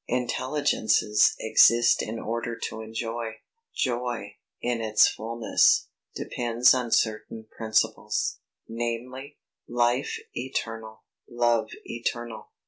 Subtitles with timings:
[0.07, 3.35] Intelligences exist in order to enjoy.
[3.75, 8.99] Joy, in its fulness, depends on certain principles, viz.
[9.67, 11.03] Life Eternal.
[11.29, 12.47] Love Eternal.